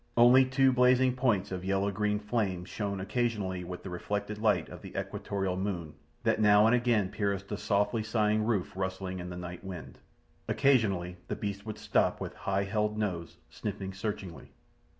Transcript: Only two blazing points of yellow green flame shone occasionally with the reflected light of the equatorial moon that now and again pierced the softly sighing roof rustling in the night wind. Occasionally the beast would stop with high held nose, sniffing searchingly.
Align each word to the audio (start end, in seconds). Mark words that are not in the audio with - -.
Only 0.17 0.45
two 0.45 0.71
blazing 0.73 1.13
points 1.15 1.51
of 1.51 1.63
yellow 1.63 1.91
green 1.91 2.17
flame 2.17 2.65
shone 2.65 2.99
occasionally 2.99 3.63
with 3.63 3.83
the 3.83 3.91
reflected 3.91 4.39
light 4.39 4.67
of 4.67 4.81
the 4.81 4.97
equatorial 4.99 5.55
moon 5.55 5.93
that 6.23 6.41
now 6.41 6.65
and 6.65 6.73
again 6.75 7.09
pierced 7.11 7.49
the 7.49 7.55
softly 7.59 8.01
sighing 8.01 8.43
roof 8.43 8.75
rustling 8.75 9.19
in 9.19 9.29
the 9.29 9.37
night 9.37 9.63
wind. 9.63 9.99
Occasionally 10.47 11.17
the 11.27 11.35
beast 11.35 11.67
would 11.67 11.77
stop 11.77 12.19
with 12.19 12.33
high 12.33 12.63
held 12.63 12.97
nose, 12.97 13.37
sniffing 13.51 13.93
searchingly. 13.93 14.49